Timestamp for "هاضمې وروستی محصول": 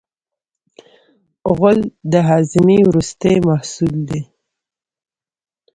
2.27-3.95